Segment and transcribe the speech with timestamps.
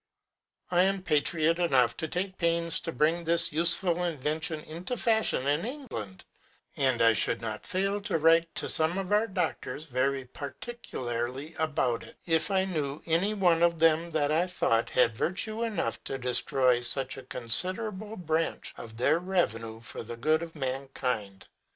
[0.71, 5.45] I am patriot enough to take pains to bring this useful inven tion into fashion
[5.45, 6.25] in England;
[6.75, 12.01] and I should not fail to write to some of our doctors very particularly about
[12.01, 16.17] it, if I knew any one of them that I thought had virtue enough to
[16.17, 21.47] destroy such a considerable branch of their revenue for the good to man kind.